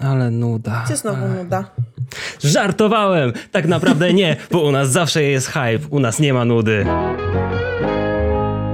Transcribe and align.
ale 0.00 0.30
nuda. 0.30 0.82
Gdzie 0.86 0.96
znowu 0.96 1.28
nuda? 1.28 1.64
Żartowałem! 2.44 3.32
Tak 3.52 3.66
naprawdę 3.66 4.12
nie, 4.12 4.36
bo 4.50 4.60
u 4.60 4.72
nas 4.72 4.90
zawsze 4.90 5.22
jest 5.22 5.46
hype, 5.48 5.88
u 5.90 6.00
nas 6.00 6.20
nie 6.20 6.32
ma 6.32 6.44
nudy. 6.44 6.86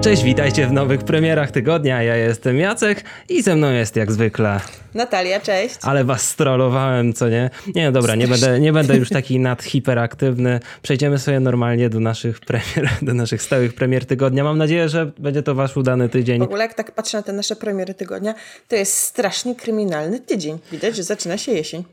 Cześć, 0.04 0.22
witajcie 0.22 0.66
w 0.66 0.72
nowych 0.72 1.04
premierach 1.04 1.50
tygodnia. 1.50 2.02
Ja 2.02 2.16
jestem 2.16 2.58
Jacek 2.58 3.04
i 3.28 3.42
ze 3.42 3.56
mną 3.56 3.72
jest 3.72 3.96
jak 3.96 4.12
zwykle. 4.12 4.60
Natalia, 4.94 5.40
cześć. 5.40 5.74
Ale 5.82 6.04
was 6.04 6.28
strollowałem, 6.28 7.12
co 7.12 7.28
nie? 7.28 7.50
Nie, 7.74 7.92
dobra, 7.92 8.14
nie 8.14 8.28
będę, 8.28 8.60
nie 8.60 8.72
będę 8.72 8.96
już 8.96 9.08
taki 9.08 9.40
nadhiperaktywny. 9.40 10.60
Przejdziemy 10.82 11.18
sobie 11.18 11.40
normalnie 11.40 11.90
do 11.90 12.00
naszych 12.00 12.40
premier, 12.40 12.90
do 13.02 13.14
naszych 13.14 13.42
stałych 13.42 13.74
premier 13.74 14.06
tygodnia. 14.06 14.44
Mam 14.44 14.58
nadzieję, 14.58 14.88
że 14.88 15.10
będzie 15.18 15.42
to 15.42 15.54
wasz 15.54 15.76
udany 15.76 16.08
tydzień. 16.08 16.38
W 16.38 16.42
ogóle 16.42 16.62
jak 16.62 16.74
tak 16.74 16.92
patrzę 16.92 17.18
na 17.18 17.22
te 17.22 17.32
nasze 17.32 17.56
premiery 17.56 17.94
tygodnia, 17.94 18.34
to 18.68 18.76
jest 18.76 18.98
strasznie 18.98 19.54
kryminalny 19.54 20.20
tydzień. 20.20 20.58
Widać, 20.72 20.96
że 20.96 21.02
zaczyna 21.02 21.38
się 21.38 21.52
jesień. 21.52 21.84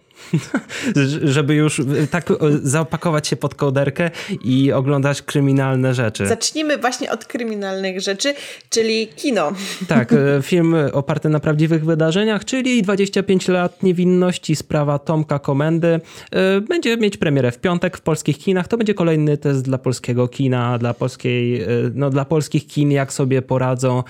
żeby 1.23 1.55
już 1.55 1.81
tak 2.11 2.29
zaopakować 2.63 3.27
się 3.27 3.35
pod 3.35 3.55
kołderkę 3.55 4.11
i 4.43 4.71
oglądać 4.71 5.21
kryminalne 5.21 5.93
rzeczy. 5.93 6.27
Zacznijmy 6.27 6.77
właśnie 6.77 7.11
od 7.11 7.25
kryminalnych 7.25 8.01
rzeczy, 8.01 8.33
czyli 8.69 9.07
kino. 9.07 9.51
Tak, 9.87 10.13
e, 10.13 10.17
film 10.41 10.75
oparty 10.93 11.29
na 11.29 11.39
prawdziwych 11.39 11.85
wydarzeniach, 11.85 12.45
czyli 12.45 12.81
25 12.81 13.47
lat 13.47 13.83
niewinności, 13.83 14.55
sprawa 14.55 14.99
Tomka 14.99 15.39
Komendy. 15.39 15.99
E, 16.31 16.61
będzie 16.61 16.97
mieć 16.97 17.17
premierę 17.17 17.51
w 17.51 17.59
piątek 17.59 17.97
w 17.97 18.01
polskich 18.01 18.37
kinach. 18.37 18.67
To 18.67 18.77
będzie 18.77 18.93
kolejny 18.93 19.37
test 19.37 19.61
dla 19.61 19.77
polskiego 19.77 20.27
kina, 20.27 20.77
dla 20.77 20.93
polskiej, 20.93 21.61
e, 21.61 21.67
no 21.93 22.09
dla 22.09 22.25
polskich 22.25 22.67
kin, 22.67 22.91
jak 22.91 23.13
sobie 23.13 23.41
poradzą 23.41 24.03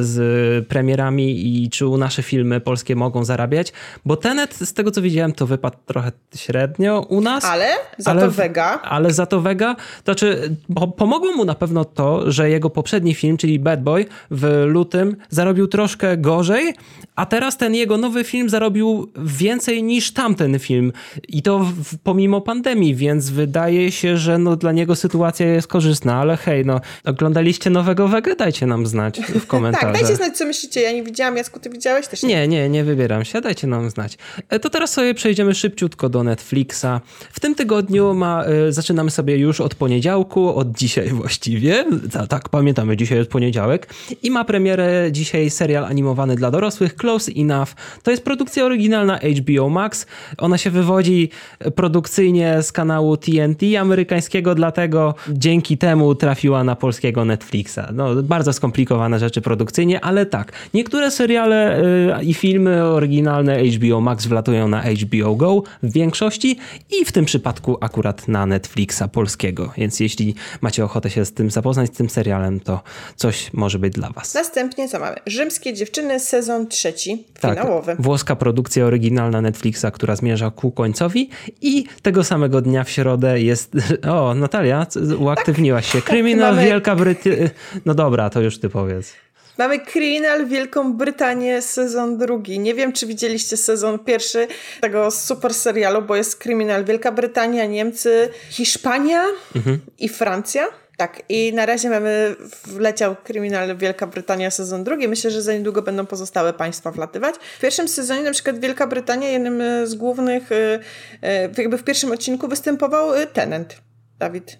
z 0.00 0.66
premierami 0.66 1.64
i 1.64 1.70
czy 1.70 1.84
nasze 1.84 2.22
filmy 2.22 2.60
polskie 2.60 2.96
mogą 2.96 3.24
zarabiać. 3.24 3.72
Bo 4.04 4.16
Tenet, 4.16 4.54
z 4.54 4.72
tego 4.72 4.90
co 4.90 5.02
widziałem, 5.02 5.32
to 5.32 5.43
wypadł 5.46 5.76
trochę 5.86 6.12
średnio 6.36 7.06
u 7.08 7.20
nas. 7.20 7.44
Ale 7.44 7.68
za 7.98 8.10
ale, 8.10 8.20
to 8.22 8.30
Vega. 8.30 8.80
Ale 8.82 9.12
za 9.12 9.26
to 9.26 9.40
Vega. 9.40 9.74
To 9.74 9.82
znaczy, 10.04 10.56
pomogło 10.96 11.32
mu 11.32 11.44
na 11.44 11.54
pewno 11.54 11.84
to, 11.84 12.30
że 12.30 12.50
jego 12.50 12.70
poprzedni 12.70 13.14
film, 13.14 13.36
czyli 13.36 13.58
Bad 13.58 13.82
Boy, 13.82 14.06
w 14.30 14.64
lutym 14.66 15.16
zarobił 15.30 15.66
troszkę 15.66 16.16
gorzej, 16.16 16.74
a 17.16 17.26
teraz 17.26 17.56
ten 17.56 17.74
jego 17.74 17.96
nowy 17.96 18.24
film 18.24 18.48
zarobił 18.48 19.12
więcej 19.16 19.82
niż 19.82 20.12
tamten 20.12 20.58
film. 20.58 20.92
I 21.28 21.42
to 21.42 21.58
w, 21.58 21.98
pomimo 21.98 22.40
pandemii, 22.40 22.94
więc 22.94 23.30
wydaje 23.30 23.92
się, 23.92 24.16
że 24.16 24.38
no, 24.38 24.56
dla 24.56 24.72
niego 24.72 24.96
sytuacja 24.96 25.46
jest 25.46 25.66
korzystna. 25.66 26.14
Ale 26.14 26.36
hej, 26.36 26.66
no, 26.66 26.80
oglądaliście 27.04 27.70
nowego 27.70 28.08
Wege? 28.08 28.36
Dajcie 28.36 28.66
nam 28.66 28.86
znać 28.86 29.20
w 29.20 29.46
komentarzach. 29.46 29.92
tak, 29.92 30.00
dajcie 30.00 30.16
znać, 30.16 30.36
co 30.36 30.46
myślicie. 30.46 30.80
Ja 30.80 30.92
nie 30.92 31.02
widziałam. 31.02 31.36
Jacku, 31.36 31.60
ty 31.60 31.70
widziałeś 31.70 32.08
też? 32.08 32.22
Nie, 32.22 32.48
nie, 32.48 32.54
nie, 32.54 32.68
nie 32.68 32.84
wybieram 32.84 33.24
się. 33.24 33.40
Dajcie 33.40 33.66
nam 33.66 33.90
znać. 33.90 34.18
E, 34.48 34.60
to 34.60 34.70
teraz 34.70 34.92
sobie 34.92 35.14
przejdziemy 35.24 35.54
szybciutko 35.54 36.08
do 36.08 36.22
Netflixa. 36.22 37.00
W 37.32 37.40
tym 37.40 37.54
tygodniu 37.54 38.14
ma, 38.14 38.44
y, 38.68 38.72
zaczynamy 38.72 39.10
sobie 39.10 39.36
już 39.36 39.60
od 39.60 39.74
poniedziałku, 39.74 40.56
od 40.56 40.72
dzisiaj 40.72 41.08
właściwie. 41.20 41.84
Ta, 42.12 42.26
tak, 42.26 42.48
pamiętamy, 42.48 42.96
dzisiaj 42.96 43.18
jest 43.18 43.30
poniedziałek. 43.30 43.94
I 44.22 44.30
ma 44.30 44.44
premierę 44.44 45.08
dzisiaj 45.12 45.50
serial 45.50 45.84
animowany 45.84 46.36
dla 46.36 46.50
dorosłych 46.50 46.96
Close 46.96 47.32
Enough. 47.36 47.68
To 48.02 48.10
jest 48.10 48.24
produkcja 48.24 48.64
oryginalna 48.64 49.18
HBO 49.40 49.68
Max. 49.68 50.06
Ona 50.38 50.58
się 50.58 50.70
wywodzi 50.70 51.30
produkcyjnie 51.74 52.62
z 52.62 52.72
kanału 52.72 53.16
TNT 53.16 53.62
amerykańskiego, 53.80 54.54
dlatego 54.54 55.14
dzięki 55.28 55.78
temu 55.78 56.14
trafiła 56.14 56.64
na 56.64 56.76
polskiego 56.76 57.24
Netflixa. 57.24 57.80
No, 57.92 58.22
bardzo 58.22 58.52
skomplikowane 58.52 59.18
rzeczy 59.18 59.40
produkcyjnie, 59.40 60.00
ale 60.00 60.26
tak. 60.26 60.52
Niektóre 60.74 61.10
seriale 61.10 61.82
y, 62.20 62.24
i 62.24 62.34
filmy 62.34 62.84
oryginalne 62.84 63.64
HBO 63.64 64.00
Max 64.00 64.26
wlatują 64.26 64.68
na 64.68 64.82
HBO 64.82 65.13
Go 65.22 65.62
w 65.82 65.92
większości 65.92 66.58
i 66.90 67.04
w 67.04 67.12
tym 67.12 67.24
przypadku 67.24 67.78
akurat 67.80 68.28
na 68.28 68.46
Netflixa 68.46 69.02
polskiego. 69.12 69.72
Więc 69.76 70.00
jeśli 70.00 70.34
macie 70.60 70.84
ochotę 70.84 71.10
się 71.10 71.24
z 71.24 71.32
tym 71.32 71.50
zapoznać, 71.50 71.90
z 71.90 71.96
tym 71.96 72.10
serialem, 72.10 72.60
to 72.60 72.82
coś 73.16 73.52
może 73.52 73.78
być 73.78 73.92
dla 73.92 74.10
was. 74.10 74.34
Następnie 74.34 74.88
co 74.88 74.98
mamy? 74.98 75.16
Rzymskie 75.26 75.74
dziewczyny, 75.74 76.20
sezon 76.20 76.66
trzeci, 76.66 77.24
tak, 77.40 77.58
finałowy. 77.58 77.92
Tak, 77.92 78.02
włoska 78.02 78.36
produkcja 78.36 78.84
oryginalna 78.84 79.40
Netflixa, 79.40 79.86
która 79.92 80.16
zmierza 80.16 80.50
ku 80.50 80.70
końcowi 80.70 81.30
i 81.62 81.84
tego 82.02 82.24
samego 82.24 82.60
dnia 82.60 82.84
w 82.84 82.90
środę 82.90 83.40
jest... 83.40 83.72
O, 84.14 84.34
Natalia, 84.34 84.86
uaktywniłaś 85.18 85.92
się. 85.92 85.98
Tak, 85.98 86.04
Kryminal 86.04 86.54
mamy... 86.54 86.66
Wielka 86.66 86.96
Brytania... 86.96 87.36
No 87.84 87.94
dobra, 87.94 88.30
to 88.30 88.40
już 88.40 88.58
ty 88.58 88.68
powiedz. 88.68 89.23
Mamy 89.58 89.78
Criminal 89.80 90.46
Wielką 90.46 90.92
Brytanię 90.92 91.62
sezon 91.62 92.18
drugi. 92.18 92.58
Nie 92.58 92.74
wiem, 92.74 92.92
czy 92.92 93.06
widzieliście 93.06 93.56
sezon 93.56 93.98
pierwszy 93.98 94.48
tego 94.80 95.10
super 95.10 95.54
serialu, 95.54 96.02
bo 96.02 96.16
jest 96.16 96.42
Criminal 96.42 96.84
Wielka 96.84 97.12
Brytania, 97.12 97.66
Niemcy, 97.66 98.28
Hiszpania 98.50 99.24
mhm. 99.56 99.80
i 99.98 100.08
Francja. 100.08 100.68
Tak, 100.96 101.22
i 101.28 101.52
na 101.52 101.66
razie 101.66 101.90
mamy, 101.90 102.36
wleciał 102.64 103.16
Kryminal 103.24 103.76
Wielka 103.76 104.06
Brytania 104.06 104.50
sezon 104.50 104.84
drugi. 104.84 105.08
Myślę, 105.08 105.30
że 105.30 105.42
za 105.42 105.52
niedługo 105.52 105.82
będą 105.82 106.06
pozostałe 106.06 106.52
państwa 106.52 106.90
wlatywać. 106.90 107.34
W 107.58 107.60
pierwszym 107.60 107.88
sezonie 107.88 108.22
na 108.22 108.30
przykład 108.30 108.60
Wielka 108.60 108.86
Brytania, 108.86 109.28
jednym 109.28 109.62
z 109.86 109.94
głównych, 109.94 110.52
e, 110.52 110.78
e, 111.22 111.48
jakby 111.58 111.78
w 111.78 111.84
pierwszym 111.84 112.12
odcinku 112.12 112.48
występował 112.48 113.14
e, 113.14 113.26
Tenant. 113.26 113.76
Dawid. 114.18 114.58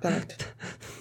Tenant 0.00 0.34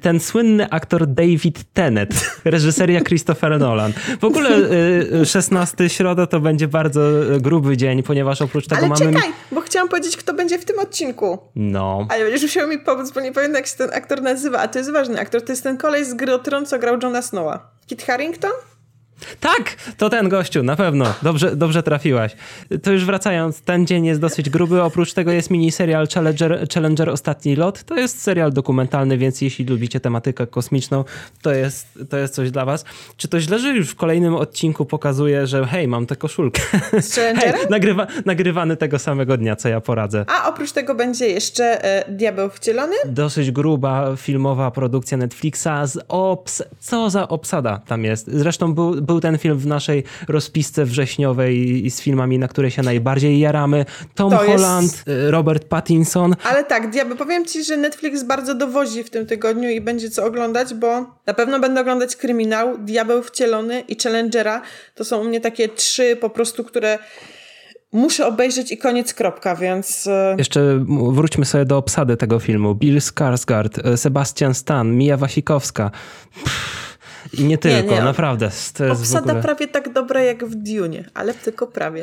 ten 0.00 0.20
słynny 0.20 0.70
aktor 0.70 1.06
David 1.06 1.72
Tennant, 1.72 2.30
reżyseria 2.44 3.00
Christopher 3.00 3.58
Nolan. 3.58 3.92
W 4.20 4.24
ogóle 4.24 4.50
16 5.24 5.84
y, 5.84 5.88
środa 5.88 6.26
to 6.26 6.40
będzie 6.40 6.68
bardzo 6.68 7.00
gruby 7.40 7.76
dzień, 7.76 8.02
ponieważ 8.02 8.42
oprócz 8.42 8.66
tego 8.66 8.78
Ale 8.78 8.88
mamy... 8.88 9.12
czekaj, 9.12 9.30
bo 9.52 9.60
chciałam 9.60 9.88
powiedzieć, 9.88 10.16
kto 10.16 10.34
będzie 10.34 10.58
w 10.58 10.64
tym 10.64 10.78
odcinku. 10.78 11.38
No. 11.56 12.06
Ale 12.10 12.24
będziesz 12.24 12.42
musiał 12.42 12.68
mi 12.68 12.78
pomóc, 12.78 13.10
bo 13.10 13.20
nie 13.20 13.32
pamiętam, 13.32 13.56
jak 13.56 13.66
się 13.66 13.76
ten 13.76 13.90
aktor 13.94 14.22
nazywa, 14.22 14.58
a 14.58 14.68
to 14.68 14.78
jest 14.78 14.92
ważny 14.92 15.20
aktor. 15.20 15.42
To 15.42 15.52
jest 15.52 15.62
ten 15.62 15.76
kolej 15.76 16.04
z 16.04 16.14
gry 16.14 16.34
o 16.34 16.38
Tron, 16.38 16.66
co 16.66 16.78
grał 16.78 16.98
Johna 17.02 17.22
Snowa. 17.22 17.70
Kit 17.86 18.02
Harrington? 18.02 18.52
Tak, 19.40 19.76
to 19.96 20.10
ten 20.10 20.28
gościu, 20.28 20.62
na 20.62 20.76
pewno. 20.76 21.14
Dobrze, 21.22 21.56
dobrze 21.56 21.82
trafiłaś. 21.82 22.36
To 22.82 22.92
już 22.92 23.04
wracając, 23.04 23.60
ten 23.60 23.86
dzień 23.86 24.06
jest 24.06 24.20
dosyć 24.20 24.50
gruby. 24.50 24.82
Oprócz 24.82 25.12
tego 25.12 25.32
jest 25.32 25.50
miniserial 25.50 26.08
Challenger, 26.08 26.66
Challenger 26.74 27.10
Ostatni 27.10 27.56
Lot. 27.56 27.84
To 27.84 27.96
jest 27.96 28.22
serial 28.22 28.52
dokumentalny, 28.52 29.18
więc 29.18 29.40
jeśli 29.40 29.64
lubicie 29.64 30.00
tematykę 30.00 30.46
kosmiczną, 30.46 31.04
to 31.42 31.52
jest, 31.52 31.98
to 32.10 32.16
jest 32.16 32.34
coś 32.34 32.50
dla 32.50 32.64
was. 32.64 32.84
Czy 33.16 33.28
to 33.28 33.40
źle, 33.40 33.58
że 33.58 33.68
już 33.68 33.90
w 33.90 33.96
kolejnym 33.96 34.34
odcinku 34.34 34.84
pokazuje, 34.86 35.46
że 35.46 35.66
hej, 35.66 35.88
mam 35.88 36.06
tę 36.06 36.16
koszulkę. 36.16 36.62
Z 37.00 37.14
hej, 37.14 37.52
nagrywa, 37.70 38.06
nagrywany 38.24 38.76
tego 38.76 38.98
samego 38.98 39.36
dnia, 39.36 39.56
co 39.56 39.68
ja 39.68 39.80
poradzę. 39.80 40.24
A 40.28 40.48
oprócz 40.48 40.72
tego 40.72 40.94
będzie 40.94 41.26
jeszcze 41.26 41.84
e, 41.84 42.12
Diabeł 42.12 42.50
Wcielony? 42.50 42.94
Dosyć 43.06 43.50
gruba 43.50 44.16
filmowa 44.16 44.70
produkcja 44.70 45.16
Netflixa 45.16 45.68
z 45.84 45.98
obs... 46.08 46.62
Co 46.80 47.10
za 47.10 47.28
obsada 47.28 47.80
tam 47.86 48.04
jest. 48.04 48.30
Zresztą 48.32 48.74
był, 48.74 49.02
był 49.02 49.13
ten 49.20 49.38
film 49.38 49.58
w 49.58 49.66
naszej 49.66 50.04
rozpisce 50.28 50.84
wrześniowej 50.84 51.84
z 51.90 52.00
filmami, 52.00 52.38
na 52.38 52.48
które 52.48 52.70
się 52.70 52.82
najbardziej 52.82 53.40
jaramy. 53.40 53.84
Tom 54.14 54.30
to 54.30 54.36
Holland, 54.36 54.92
jest... 54.92 55.08
Y, 55.08 55.30
Robert 55.30 55.64
Pattinson. 55.64 56.36
Ale 56.44 56.64
tak, 56.64 56.90
diabeł, 56.90 57.16
powiem 57.16 57.44
ci, 57.44 57.64
że 57.64 57.76
Netflix 57.76 58.22
bardzo 58.22 58.54
dowozi 58.54 59.04
w 59.04 59.10
tym 59.10 59.26
tygodniu 59.26 59.70
i 59.70 59.80
będzie 59.80 60.10
co 60.10 60.24
oglądać, 60.24 60.74
bo 60.74 61.06
na 61.26 61.34
pewno 61.34 61.60
będę 61.60 61.80
oglądać 61.80 62.16
Kryminał, 62.16 62.78
Diabeł 62.78 63.22
Wcielony 63.22 63.80
i 63.80 63.96
Challengera. 64.02 64.62
To 64.94 65.04
są 65.04 65.20
u 65.20 65.24
mnie 65.24 65.40
takie 65.40 65.68
trzy 65.68 66.16
po 66.20 66.30
prostu, 66.30 66.64
które 66.64 66.98
muszę 67.92 68.26
obejrzeć 68.26 68.72
i 68.72 68.78
koniec, 68.78 69.14
kropka, 69.14 69.56
więc... 69.56 70.06
Y, 70.06 70.10
Jeszcze 70.38 70.84
wróćmy 71.12 71.44
sobie 71.44 71.64
do 71.64 71.78
obsady 71.78 72.16
tego 72.16 72.38
filmu. 72.38 72.74
Bill 72.74 72.98
Skarsgård, 72.98 73.92
y, 73.92 73.96
Sebastian 73.96 74.54
Stan, 74.54 74.96
Mia 74.96 75.16
Wasikowska. 75.16 75.90
Pff 76.44 76.83
i 77.32 77.44
nie 77.44 77.58
tylko, 77.58 77.90
nie, 77.90 77.96
nie. 77.96 78.04
naprawdę. 78.04 78.50
To 78.74 78.92
Obsada 78.92 79.20
ogóle... 79.20 79.42
prawie 79.42 79.68
tak 79.68 79.92
dobra 79.92 80.22
jak 80.22 80.44
w 80.44 80.54
Dune, 80.54 81.04
ale 81.14 81.34
tylko 81.34 81.66
prawie. 81.66 82.02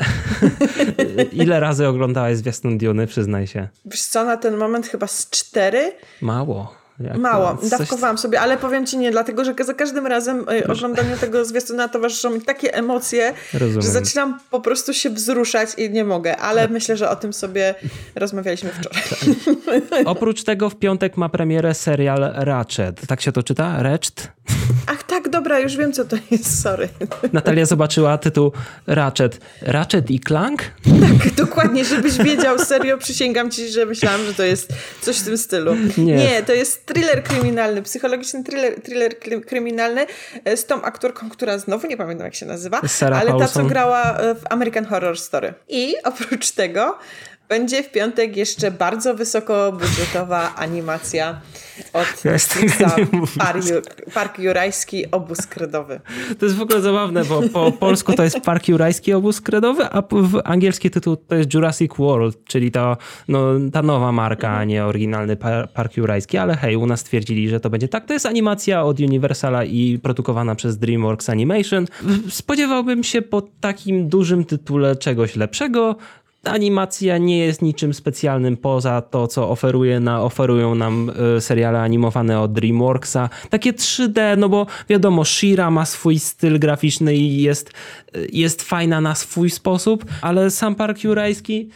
Ile 1.31 1.59
razy 1.59 1.87
oglądałaś 1.87 2.37
zwiastun 2.37 2.77
Dune, 2.77 3.07
przyznaj 3.07 3.47
się? 3.47 3.67
Wiesz 3.85 4.01
co, 4.01 4.23
na 4.23 4.37
ten 4.37 4.57
moment 4.57 4.87
chyba 4.87 5.07
z 5.07 5.29
cztery. 5.29 5.93
Mało. 6.21 6.81
Jak 7.03 7.17
Mało, 7.17 7.57
coś... 7.57 7.69
dawkowałam 7.69 8.17
sobie, 8.17 8.41
ale 8.41 8.57
powiem 8.57 8.85
ci 8.85 8.97
nie, 8.97 9.11
dlatego 9.11 9.45
że 9.45 9.55
za 9.61 9.73
każdym 9.73 10.07
razem 10.07 10.45
y, 10.49 10.67
oglądaniu 10.67 11.17
tego 11.17 11.45
zwiastuna 11.45 11.87
towarzyszą 11.87 12.29
mi 12.29 12.41
takie 12.41 12.73
emocje, 12.73 13.33
Rozumiem. 13.53 13.81
że 13.81 13.87
zaczynam 13.87 14.39
po 14.51 14.61
prostu 14.61 14.93
się 14.93 15.09
wzruszać 15.09 15.69
i 15.77 15.89
nie 15.89 16.03
mogę, 16.03 16.37
ale 16.37 16.61
tak. 16.61 16.71
myślę, 16.71 16.97
że 16.97 17.09
o 17.09 17.15
tym 17.15 17.33
sobie 17.33 17.75
rozmawialiśmy 18.15 18.69
wczoraj. 18.69 19.01
Tak. 19.89 20.01
Oprócz 20.05 20.43
tego 20.43 20.69
w 20.69 20.75
piątek 20.75 21.17
ma 21.17 21.29
premierę 21.29 21.73
serial 21.73 22.33
Ratchet. 22.35 23.07
Tak 23.07 23.21
się 23.21 23.31
to 23.31 23.43
czyta? 23.43 23.83
Ratchet? 23.83 24.31
Ach 24.87 25.03
dobra, 25.31 25.59
już 25.59 25.77
wiem, 25.77 25.93
co 25.93 26.05
to 26.05 26.17
jest, 26.31 26.61
sorry. 26.61 26.89
Natalia 27.33 27.65
zobaczyła 27.65 28.17
tytuł 28.17 28.51
Ratchet. 28.87 29.39
Ratchet 29.61 30.11
i 30.11 30.19
Clank? 30.19 30.61
Tak, 30.83 31.33
dokładnie, 31.35 31.85
żebyś 31.85 32.17
wiedział, 32.17 32.59
serio, 32.59 32.97
przysięgam 32.97 33.51
ci, 33.51 33.69
że 33.69 33.85
myślałam, 33.85 34.25
że 34.25 34.33
to 34.33 34.43
jest 34.43 34.73
coś 35.01 35.17
w 35.19 35.25
tym 35.25 35.37
stylu. 35.37 35.75
Nie, 35.97 36.15
Nie 36.15 36.43
to 36.43 36.53
jest 36.53 36.85
thriller 36.85 37.23
kryminalny, 37.23 37.81
psychologiczny 37.81 38.43
thriller, 38.43 38.81
thriller 38.81 39.15
kryminalny 39.45 40.05
e, 40.45 40.57
z 40.57 40.65
tą 40.65 40.81
aktorką, 40.81 41.29
która 41.29 41.57
znowu 41.57 41.87
nie 41.87 41.97
pamiętam, 41.97 42.25
jak 42.25 42.35
się 42.35 42.45
nazywa, 42.45 42.81
Sarah 42.87 43.19
ale 43.19 43.29
Paulson. 43.29 43.47
ta, 43.47 43.53
co 43.53 43.65
grała 43.65 44.17
e, 44.17 44.35
w 44.35 44.41
American 44.49 44.85
Horror 44.85 45.19
Story. 45.19 45.53
I 45.69 45.95
oprócz 46.03 46.51
tego 46.51 46.97
będzie 47.51 47.83
w 47.83 47.91
piątek 47.91 48.37
jeszcze 48.37 48.71
bardzo 48.71 49.15
wysokobudżetowa 49.15 50.55
animacja 50.55 51.41
od 51.93 52.25
ja 52.25 52.89
Park, 53.37 53.65
Park 54.13 54.39
Jurajski 54.39 55.11
Obóz 55.11 55.47
Kredowy. 55.47 55.99
To 56.39 56.45
jest 56.45 56.57
w 56.57 56.61
ogóle 56.61 56.81
zabawne, 56.81 57.25
bo 57.25 57.41
po 57.53 57.71
polsku 57.71 58.13
to 58.13 58.23
jest 58.23 58.39
Park 58.39 58.67
Jurajski 58.67 59.13
Obóz 59.13 59.41
Kredowy, 59.41 59.83
a 59.83 60.01
w 60.01 60.41
angielski 60.43 60.89
tytuł 60.89 61.15
to 61.15 61.35
jest 61.35 61.53
Jurassic 61.53 61.91
World, 61.97 62.45
czyli 62.45 62.71
ta, 62.71 62.97
no, 63.27 63.47
ta 63.73 63.81
nowa 63.81 64.11
marka, 64.11 64.49
a 64.49 64.63
nie 64.63 64.85
oryginalny 64.85 65.37
Park 65.73 65.97
Jurajski, 65.97 66.37
ale 66.37 66.57
hej, 66.57 66.75
u 66.75 66.85
nas 66.85 66.99
stwierdzili, 66.99 67.49
że 67.49 67.59
to 67.59 67.69
będzie 67.69 67.87
tak. 67.87 68.05
To 68.05 68.13
jest 68.13 68.25
animacja 68.25 68.83
od 68.83 68.99
Universala 68.99 69.63
i 69.63 69.99
produkowana 70.03 70.55
przez 70.55 70.77
DreamWorks 70.77 71.29
Animation. 71.29 71.85
Spodziewałbym 72.29 73.03
się 73.03 73.21
po 73.21 73.41
takim 73.41 74.09
dużym 74.09 74.45
tytule 74.45 74.95
czegoś 74.95 75.35
lepszego, 75.35 75.95
animacja 76.43 77.17
nie 77.17 77.37
jest 77.37 77.61
niczym 77.61 77.93
specjalnym 77.93 78.57
poza 78.57 79.01
to, 79.01 79.27
co 79.27 79.49
oferuje 79.49 79.99
na, 79.99 80.21
oferują 80.21 80.75
nam 80.75 81.11
y, 81.37 81.41
seriale 81.41 81.81
animowane 81.81 82.39
od 82.39 82.53
DreamWorksa. 82.53 83.29
Takie 83.49 83.73
3D, 83.73 84.37
no 84.37 84.49
bo 84.49 84.67
wiadomo, 84.89 85.25
Shira 85.25 85.71
ma 85.71 85.85
swój 85.85 86.19
styl 86.19 86.59
graficzny 86.59 87.15
i 87.15 87.41
jest, 87.41 87.71
y, 88.15 88.27
jest 88.33 88.61
fajna 88.61 89.01
na 89.01 89.15
swój 89.15 89.49
sposób, 89.49 90.05
ale 90.21 90.51
sam 90.51 90.75
Park 90.75 91.03
Jurajski 91.03 91.69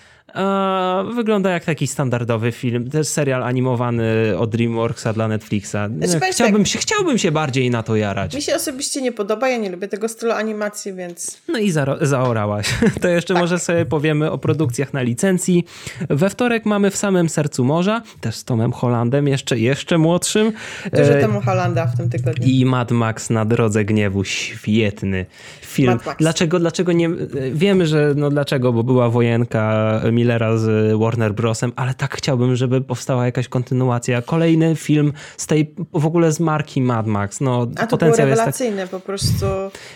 wygląda 1.15 1.51
jak 1.51 1.65
taki 1.65 1.87
standardowy 1.87 2.51
film. 2.51 2.89
To 2.89 2.97
jest 2.97 3.13
serial 3.13 3.43
animowany 3.43 4.03
od 4.37 4.49
DreamWorksa 4.49 5.13
dla 5.13 5.27
Netflixa. 5.27 5.77
Znaczy, 5.97 6.31
chciałbym, 6.31 6.63
tak, 6.63 6.67
się, 6.67 6.79
chciałbym 6.79 7.17
się 7.17 7.31
bardziej 7.31 7.69
na 7.69 7.83
to 7.83 7.95
jarać. 7.95 8.35
Mi 8.35 8.41
się 8.41 8.55
osobiście 8.55 9.01
nie 9.01 9.11
podoba, 9.11 9.49
ja 9.49 9.57
nie 9.57 9.69
lubię 9.69 9.87
tego 9.87 10.07
stylu 10.09 10.31
animacji, 10.31 10.93
więc... 10.93 11.41
No 11.47 11.59
i 11.59 11.71
za, 11.71 11.97
zaorałaś. 12.01 12.67
To 13.01 13.07
jeszcze 13.07 13.33
tak. 13.33 13.43
może 13.43 13.59
sobie 13.59 13.85
powiemy 13.85 14.31
o 14.31 14.37
produkcjach 14.37 14.93
na 14.93 15.01
licencji. 15.01 15.65
We 16.09 16.29
wtorek 16.29 16.65
mamy 16.65 16.91
W 16.91 16.97
samym 16.97 17.29
sercu 17.29 17.65
morza, 17.65 18.01
też 18.21 18.35
z 18.35 18.43
Tomem 18.43 18.71
Hollandem, 18.71 19.27
jeszcze, 19.27 19.59
jeszcze 19.59 19.97
młodszym. 19.97 20.51
Dużo 20.93 21.13
e... 21.13 21.21
Tomu 21.21 21.41
Hollanda 21.41 21.85
w 21.85 21.97
tym 21.97 22.09
tygodniu. 22.09 22.47
I 22.47 22.65
Mad 22.65 22.91
Max 22.91 23.29
na 23.29 23.45
drodze 23.45 23.85
gniewu. 23.85 24.23
Świetny 24.23 25.25
film. 25.61 25.99
Dlaczego, 26.19 26.59
dlaczego 26.59 26.91
nie... 26.91 27.09
Wiemy, 27.53 27.87
że 27.87 28.13
no 28.15 28.29
dlaczego, 28.29 28.73
bo 28.73 28.83
była 28.83 29.09
wojenka 29.09 30.01
Millera 30.25 30.57
z 30.57 30.97
Warner 30.99 31.33
Brosem, 31.33 31.71
ale 31.75 31.93
tak 31.93 32.15
chciałbym, 32.15 32.55
żeby 32.55 32.81
powstała 32.81 33.25
jakaś 33.25 33.47
kontynuacja. 33.47 34.21
Kolejny 34.21 34.75
film 34.75 35.13
z 35.37 35.47
tej, 35.47 35.73
w 35.93 36.05
ogóle 36.05 36.31
z 36.31 36.39
marki 36.39 36.81
Mad 36.81 37.07
Max. 37.07 37.41
No, 37.41 37.67
A 37.75 37.87
to 37.87 37.97
potencjał 37.97 38.27
było 38.27 38.35
rewelacyjne 38.35 38.81
jest 38.81 38.91
tak... 38.91 39.01
po 39.01 39.07
prostu. 39.07 39.45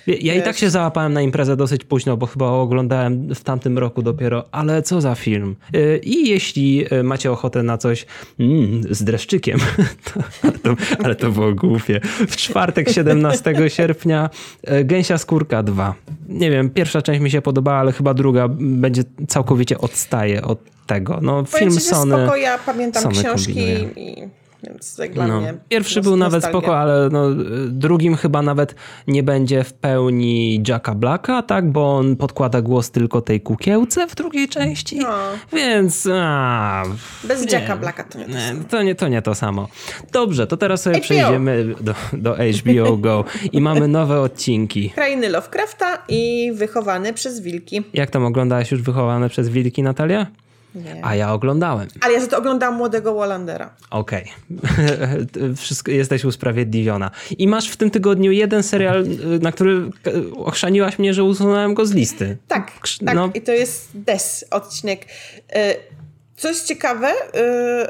Ja, 0.08 0.16
ja 0.22 0.36
i 0.36 0.42
tak 0.44 0.58
się 0.58 0.70
załapałem 0.70 1.14
na 1.14 1.22
imprezę 1.22 1.56
dosyć 1.56 1.84
późno, 1.84 2.18
bo 2.18 2.26
chyba 2.26 2.48
oglądałem 2.48 3.36
w 3.36 3.44
tamtym 3.44 3.78
roku 3.78 4.02
dopiero, 4.02 4.46
ale 4.52 4.82
co 4.82 5.02
za 5.02 5.16
film. 5.16 5.56
Y, 5.76 6.00
I 6.04 6.30
jeśli 6.30 6.86
y, 6.94 7.04
macie 7.04 7.32
ochotę 7.32 7.64
na 7.64 7.78
coś 7.78 8.06
mm, 8.40 8.82
z 8.90 9.04
dreszczykiem, 9.04 9.60
to, 10.14 10.22
ale, 10.44 10.52
to, 10.52 10.76
ale 11.04 11.16
to 11.16 11.32
było 11.32 11.54
głupie. 11.54 12.00
W 12.04 12.36
czwartek 12.36 12.90
17 12.90 13.56
sierpnia 13.78 14.30
y, 14.72 14.84
Gęsia 14.84 15.18
Skórka 15.18 15.64
2. 15.64 15.96
Nie 16.28 16.52
wiem, 16.52 16.70
pierwsza 16.70 17.02
część 17.02 17.22
mi 17.22 17.32
się 17.32 17.42
podobała, 17.42 17.78
ale 17.78 17.92
chyba 17.92 18.14
druga 18.14 18.48
będzie 18.60 19.04
całkowicie 19.28 19.78
odstaje 20.20 20.42
od 20.42 20.60
tego. 20.88 21.20
No, 21.22 21.46
film 21.46 21.80
Sony. 21.80 22.16
Spoko, 22.16 22.36
ja 22.36 22.58
pamiętam 22.58 23.04
Sony 23.04 23.16
książki 23.16 23.60
i 23.96 24.30
więc 24.64 25.02
dla 25.14 25.28
no. 25.28 25.42
mnie. 25.42 25.54
Pierwszy 25.70 26.02
był 26.02 26.18
nawet 26.18 26.46
spoko, 26.46 26.78
ale 26.78 27.10
no, 27.12 27.26
drugim 27.68 28.16
chyba 28.16 28.42
nawet 28.42 28.76
nie 29.08 29.24
będzie 29.24 29.64
w 29.64 29.74
pełni 29.74 30.64
Jacka 30.68 30.96
Blacka, 30.96 31.42
tak? 31.42 31.72
Bo 31.72 31.98
on 31.98 32.16
podkłada 32.16 32.62
głos 32.62 32.92
tylko 32.92 33.22
tej 33.22 33.42
kukiełce 33.42 34.08
w 34.08 34.16
drugiej 34.16 34.50
części. 34.50 35.00
No. 35.00 35.18
Więc. 35.54 36.08
A, 36.14 36.84
Bez 37.24 37.46
nie, 37.46 37.52
Jacka 37.52 37.78
Blacka 37.78 38.04
to 38.04 38.20
nie 38.20 38.26
to, 38.26 38.32
samo. 38.32 38.64
To 38.70 38.84
nie, 38.84 38.96
to 38.96 39.08
nie 39.08 39.22
to 39.22 39.36
samo. 39.36 39.68
Dobrze, 40.12 40.48
to 40.48 40.58
teraz 40.58 40.82
sobie 40.82 40.96
HBO. 40.96 41.04
przejdziemy 41.04 41.76
do, 41.82 41.94
do 42.14 42.36
HBO 42.36 42.98
Go 42.98 43.26
i 43.52 43.62
mamy 43.62 43.88
nowe 43.88 44.22
odcinki. 44.22 44.90
Krainy 44.96 45.30
Lovecrafta 45.30 46.04
i 46.08 46.52
Wychowany 46.56 47.14
przez 47.14 47.40
Wilki. 47.40 47.84
Jak 47.94 48.10
tam 48.10 48.26
oglądałaś 48.26 48.72
już 48.72 48.82
Wychowane 48.82 49.30
przez 49.30 49.50
Wilki, 49.50 49.84
Natalia? 49.84 50.28
Nie. 50.76 51.06
A 51.06 51.16
ja 51.16 51.34
oglądałem. 51.34 51.88
Ale 52.02 52.14
ja 52.14 52.20
za 52.20 52.28
to 52.28 52.38
oglądałam 52.38 52.76
Młodego 52.76 53.14
Wallandera. 53.14 53.70
Okej. 53.90 54.32
Okay. 54.64 55.56
Wszystko 55.64 55.92
jesteś 55.92 56.26
usprawiedliwiona. 56.26 57.12
I 57.38 57.48
masz 57.48 57.70
w 57.70 57.78
tym 57.78 57.92
tygodniu 57.92 58.32
jeden 58.32 58.64
serial, 58.64 59.06
na 59.42 59.52
który 59.52 59.92
ochrzaniłaś 60.36 61.00
mnie, 61.00 61.14
że 61.14 61.24
usunąłem 61.24 61.74
go 61.74 61.86
z 61.86 61.94
listy. 61.94 62.38
Tak, 62.48 62.72
tak. 63.06 63.16
No. 63.16 63.32
I 63.34 63.42
to 63.42 63.52
jest 63.52 63.90
Des, 63.94 64.46
odcinek. 64.52 65.06
Y, 65.06 66.00
co 66.38 66.48
jest 66.48 66.68
ciekawe, 66.68 67.12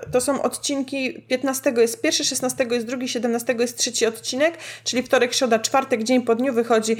y, 0.07 0.11
to 0.11 0.21
są 0.21 0.41
odcinki 0.41 1.21
15 1.27 1.73
jest 1.77 2.01
pierwszy, 2.01 2.25
16 2.25 2.67
jest 2.71 2.85
drugi, 2.85 3.07
17 3.07 3.55
jest 3.59 3.77
trzeci 3.77 4.05
odcinek, 4.05 4.57
czyli 4.83 5.03
wtorek, 5.03 5.33
środa, 5.33 5.59
czwartek, 5.59 6.03
dzień 6.03 6.21
po 6.21 6.35
dniu 6.35 6.53
wychodzi 6.53 6.95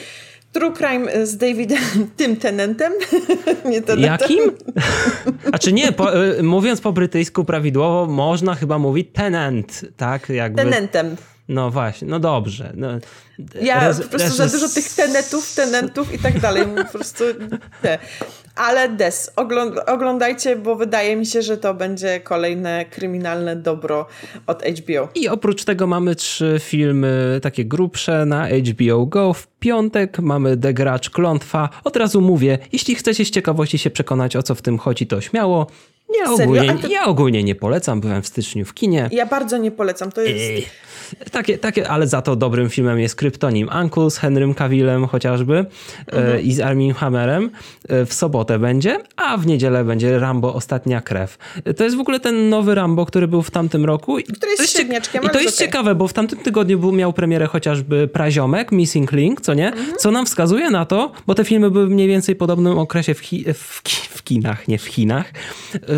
True 0.51 0.74
Crime 0.74 1.25
z 1.25 1.38
Davidem 1.38 1.80
tym 2.18 2.36
Tenentem. 2.36 2.94
nie 3.72 3.81
tenentem. 3.81 4.00
Jakim? 4.00 4.51
A 5.51 5.57
czy 5.63 5.74
nie, 5.74 5.92
po, 5.92 6.24
y, 6.25 6.44
mówiąc 6.44 6.81
po 6.81 6.92
brytyjsku 6.92 7.46
prawidłowo, 7.46 8.06
można 8.12 8.56
chyba 8.56 8.80
mówić 8.80 9.07
tenant, 9.13 9.86
tak? 9.98 10.30
Jakby. 10.30 10.63
Tenentem. 10.63 11.16
No 11.48 11.72
właśnie, 11.72 12.07
no 12.07 12.19
dobrze. 12.19 12.74
No, 12.75 12.88
ja 13.62 13.88
res, 13.88 14.01
po 14.01 14.07
prostu 14.07 14.36
za 14.36 14.48
dużo 14.48 14.69
tych 14.69 14.94
tenetów, 14.94 15.56
tenentów 15.56 16.13
i 16.13 16.19
tak 16.19 16.40
dalej. 16.40 16.63
Po 16.92 16.98
prostu 16.98 17.24
te. 17.81 18.00
Ale 18.56 18.90
Des, 18.90 19.31
oglądajcie, 19.88 20.56
bo 20.56 20.75
wydaje 20.75 21.16
mi 21.16 21.25
się, 21.25 21.42
że 21.42 21.57
to 21.57 21.74
będzie 21.74 22.19
kolejne 22.19 22.86
kryminalne 22.86 23.56
dobro 23.56 24.06
od 24.48 24.63
HBO. 24.63 25.10
I 25.16 25.28
oprócz 25.28 25.63
tego 25.63 25.88
mamy 25.88 26.16
trzy 26.16 26.57
filmy 26.60 27.40
takie 27.44 27.66
grubsze 27.66 28.25
na 28.25 28.48
HBO 28.48 29.06
Go. 29.06 29.34
W 29.34 29.48
piątek 29.48 30.19
mamy 30.19 30.57
The 30.57 30.74
Gracz 30.74 31.10
Klątwa. 31.10 31.69
Od 31.84 31.96
razu 31.96 32.22
mówię, 32.22 32.57
jeśli 32.72 32.96
chcecie 32.96 33.25
z 33.25 33.31
ciekawości 33.31 33.78
się 33.78 33.90
przekonać 33.90 34.36
o 34.36 34.44
co 34.44 34.56
w 34.56 34.62
tym 34.62 34.78
chodzi, 34.78 35.07
to 35.07 35.22
śmiało. 35.22 35.68
Ja 36.18 36.32
ogólnie, 36.32 36.74
to... 36.74 36.88
ja 36.88 37.06
ogólnie 37.06 37.44
nie 37.44 37.56
polecam, 37.56 38.02
byłem 38.02 38.22
w 38.22 38.28
styczniu 38.28 38.66
w 38.66 38.74
kinie. 38.74 39.10
Ja 39.12 39.26
bardzo 39.26 39.58
nie 39.58 39.72
polecam, 39.72 40.12
to 40.12 40.22
jest... 40.22 40.70
Takie, 41.32 41.58
takie, 41.58 41.90
ale 41.90 42.08
za 42.08 42.22
to 42.22 42.36
dobrym 42.36 42.70
filmem 42.70 43.00
jest 43.00 43.16
Kryptonim 43.16 43.70
Uncle 43.82 44.12
z 44.12 44.18
Henrym 44.18 44.54
Cavillem 44.54 45.08
chociażby 45.08 45.56
e, 45.56 45.66
mhm. 46.12 46.42
i 46.42 46.54
z 46.54 46.60
Armin 46.60 46.94
Hammerem. 46.94 47.50
E, 47.90 48.06
w 48.06 48.14
sobotę 48.14 48.60
będzie, 48.60 48.98
a 49.16 49.38
w 49.38 49.48
niedzielę 49.48 49.83
będzie 49.83 50.19
Rambo 50.19 50.54
Ostatnia 50.54 51.02
Krew. 51.02 51.38
E, 51.66 51.74
to 51.74 51.83
jest 51.83 51.95
w 51.95 52.00
ogóle 52.00 52.19
ten 52.19 52.50
nowy 52.50 52.76
Rambo, 52.76 53.06
który 53.06 53.28
był 53.28 53.42
w 53.42 53.52
tamtym 53.52 53.86
roku. 53.86 54.18
Który 54.38 54.52
jest 54.52 54.74
średniaczkiem, 54.74 55.24
I 55.24 55.30
to 55.30 55.40
jest 55.40 55.57
okay. 55.57 55.68
ciekawe, 55.68 55.95
bo 55.95 56.07
w 56.07 56.14
tamtym 56.14 56.40
tygodniu 56.40 56.80
był, 56.80 56.92
miał 56.92 57.14
premierę 57.14 57.48
chociażby 57.48 58.07
Praziomek, 58.07 58.72
Missing 58.72 59.12
Link, 59.12 59.42
co 59.42 59.54
nie? 59.54 59.68
Mhm. 59.68 59.98
Co 59.98 60.12
nam 60.12 60.26
wskazuje 60.26 60.69
na 60.69 60.86
to, 60.86 61.12
bo 61.28 61.36
te 61.36 61.45
filmy 61.45 61.72
były 61.72 61.88
mniej 61.88 62.07
więcej 62.07 62.36
w 62.36 62.38
podobnym 62.38 62.80
okresie 62.80 63.14
w, 63.14 63.19
chi, 63.19 63.54
w, 63.54 63.81
w 64.10 64.24
kinach, 64.24 64.68
nie 64.68 64.78
w 64.78 64.86
Chinach, 64.86 65.33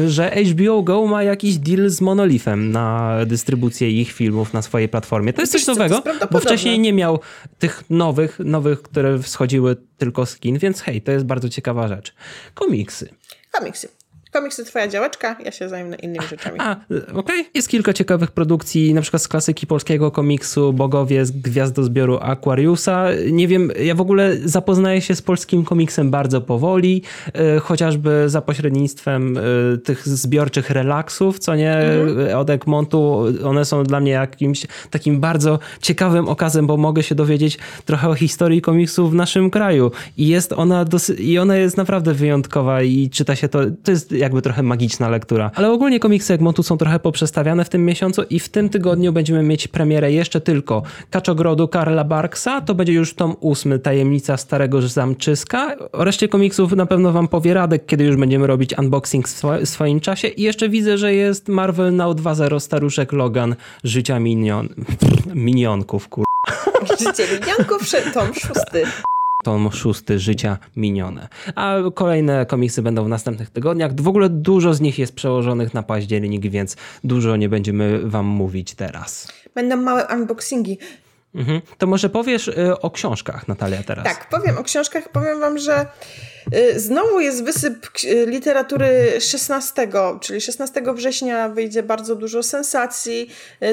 że 0.08 0.32
HBO 0.32 0.84
Go 0.84 1.06
ma 1.06 1.24
jakiś 1.24 1.58
deal 1.58 1.90
z 1.90 2.02
Monolithem 2.02 2.72
na 2.72 3.18
dystrybucję 3.26 3.92
ich 3.92 4.12
filmów 4.12 4.54
na 4.54 4.62
swojej 4.62 4.90
platformie. 4.90 5.34
To 5.34 5.42
jest 5.42 5.52
coś 5.52 5.68
nowego, 5.68 6.04
bo 6.32 6.40
wcześniej 6.40 6.80
nie 6.80 6.94
miał 6.94 7.20
tych 7.60 7.84
nowych, 7.90 8.40
nowych, 8.40 8.82
które 8.82 9.20
wschodziły 9.20 9.76
tylko 9.98 10.26
z 10.26 10.38
kin, 10.38 10.58
więc 10.58 10.82
hej, 10.82 11.02
to 11.02 11.12
jest 11.12 11.26
bardzo 11.26 11.50
ciekawa 11.50 11.88
rzecz. 11.88 12.14
Komiksy. 12.54 13.10
Komiksy. 13.52 14.01
Komiksy 14.32 14.66
twoja 14.66 14.88
działeczka, 14.88 15.36
ja 15.46 15.52
się 15.52 15.70
zajmę 15.70 15.96
innymi 15.96 16.28
rzeczami. 16.28 16.60
A, 16.60 16.72
okej. 16.92 17.14
Okay. 17.16 17.46
Jest 17.54 17.70
kilka 17.70 17.94
ciekawych 17.94 18.32
produkcji, 18.32 18.94
na 18.94 19.02
przykład 19.02 19.22
z 19.22 19.28
klasyki 19.28 19.68
polskiego 19.68 20.12
komiksu 20.12 20.74
Bogowie 20.74 21.26
z 21.26 21.32
Gwiazdozbioru 21.32 22.18
Aquariusa. 22.22 23.08
Nie 23.32 23.48
wiem, 23.48 23.72
ja 23.80 23.96
w 23.96 24.02
ogóle 24.02 24.38
zapoznaję 24.46 25.02
się 25.02 25.16
z 25.16 25.22
polskim 25.22 25.64
komiksem 25.64 26.12
bardzo 26.12 26.42
powoli, 26.42 27.02
e, 27.34 27.60
chociażby 27.60 28.30
za 28.30 28.42
pośrednictwem 28.42 29.38
e, 29.38 29.42
tych 29.78 30.08
zbiorczych 30.08 30.70
relaksów, 30.70 31.40
co 31.40 31.56
nie, 31.56 31.76
mhm. 31.76 32.38
od 32.38 32.50
Egmontu. 32.50 33.24
One 33.44 33.66
są 33.66 33.84
dla 33.84 34.00
mnie 34.00 34.12
jakimś 34.12 34.68
takim 34.90 35.20
bardzo 35.20 35.60
ciekawym 35.82 36.30
okazem, 36.30 36.68
bo 36.68 36.78
mogę 36.78 37.04
się 37.04 37.16
dowiedzieć 37.16 37.58
trochę 37.86 38.10
o 38.10 38.16
historii 38.16 38.62
komiksu 38.62 39.10
w 39.10 39.16
naszym 39.16 39.50
kraju. 39.50 39.92
I 40.18 40.28
jest 40.28 40.54
ona, 40.54 40.86
dosy- 40.86 41.20
i 41.20 41.38
ona 41.38 41.56
jest 41.56 41.78
naprawdę 41.78 42.14
wyjątkowa 42.14 42.82
i 42.82 43.10
czyta 43.10 43.36
się 43.36 43.50
to, 43.50 43.60
to 43.84 43.92
jest 43.92 44.21
jakby 44.22 44.42
trochę 44.42 44.64
magiczna 44.64 45.10
lektura. 45.10 45.52
Ale 45.56 45.72
ogólnie 45.72 46.00
komiksy 46.00 46.34
Egmontu 46.34 46.64
są 46.64 46.78
trochę 46.78 47.00
poprzestawiane 47.00 47.66
w 47.66 47.70
tym 47.70 47.86
miesiącu 47.86 48.24
i 48.30 48.40
w 48.40 48.50
tym 48.50 48.70
tygodniu 48.70 49.14
będziemy 49.14 49.44
mieć 49.44 49.68
premierę 49.68 50.12
jeszcze 50.12 50.42
tylko 50.42 50.84
Kaczogrodu 51.10 51.68
Karla 51.68 52.04
Barksa, 52.04 52.62
to 52.62 52.76
będzie 52.76 52.94
już 52.94 53.14
tom 53.14 53.36
ósmy, 53.40 53.80
Tajemnica 53.80 54.38
Starego 54.38 54.82
Zamczyska. 54.82 55.76
O 55.92 56.04
reszcie 56.04 56.28
komiksów 56.28 56.72
na 56.72 56.86
pewno 56.86 57.12
wam 57.12 57.28
powie 57.28 57.54
Radek, 57.54 57.86
kiedy 57.86 58.04
już 58.04 58.16
będziemy 58.16 58.48
robić 58.48 58.78
unboxing 58.78 59.28
w 59.28 59.70
swoim 59.70 60.00
czasie 60.00 60.28
i 60.28 60.42
jeszcze 60.42 60.70
widzę, 60.70 60.98
że 60.98 61.14
jest 61.14 61.48
Marvel 61.48 61.96
Now 61.96 62.16
2.0 62.16 62.60
Staruszek 62.60 63.12
Logan 63.14 63.56
Życia 63.84 64.20
minion... 64.20 64.70
minionków, 65.36 66.08
kur... 66.08 66.26
Życie 67.00 67.24
minionków, 67.40 67.92
tom 68.14 68.34
szósty 68.34 68.84
tom 69.44 69.72
szósty 69.72 70.20
życia 70.20 70.58
minione. 70.76 71.28
A 71.56 71.76
kolejne 71.94 72.46
komiksy 72.46 72.82
będą 72.82 73.04
w 73.04 73.10
następnych 73.10 73.50
tygodniach. 73.50 73.96
W 73.96 74.08
ogóle 74.08 74.30
dużo 74.30 74.74
z 74.74 74.82
nich 74.82 75.00
jest 75.00 75.16
przełożonych 75.16 75.74
na 75.74 75.84
październik, 75.84 76.50
więc 76.50 76.76
dużo 77.04 77.36
nie 77.36 77.50
będziemy 77.50 78.00
wam 78.10 78.26
mówić 78.26 78.76
teraz. 78.76 79.28
Będą 79.56 79.76
małe 79.76 80.08
unboxingi. 80.14 80.78
Mhm. 81.36 81.62
To 81.78 81.88
może 81.88 82.10
powiesz 82.10 82.48
y, 82.48 82.82
o 82.82 82.92
książkach, 82.92 83.48
Natalia, 83.48 83.84
teraz. 83.84 84.06
Tak, 84.06 84.30
powiem 84.30 84.58
o 84.58 84.64
książkach. 84.64 85.10
Powiem 85.10 85.40
wam, 85.40 85.58
że 85.58 85.86
znowu 86.76 87.20
jest 87.20 87.44
wysyp 87.44 87.88
y, 88.04 88.26
literatury 88.26 89.22
16, 89.22 89.88
czyli 90.22 90.42
16 90.42 90.82
września 90.94 91.50
wyjdzie 91.50 91.84
bardzo 91.84 92.16
dużo 92.16 92.44
sensacji, 92.44 93.30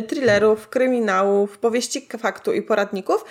thrillerów, 0.09 0.69
kryminałów, 0.69 1.59
powieści 1.59 2.09
faktu 2.19 2.53
i 2.53 2.63
poradników. 2.63 3.25